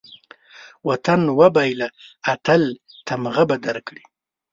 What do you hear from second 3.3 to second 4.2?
به درکړي